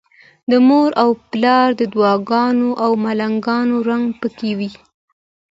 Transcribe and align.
د 0.51 0.53
مور 0.67 0.89
او 1.03 1.09
پلار 1.31 1.69
د 1.79 1.81
دعاګانو 1.93 2.69
او 2.83 2.91
ملنګانو 3.05 3.75
رنګ 3.89 4.05
پکې 4.21 4.51
وي. 4.57 4.71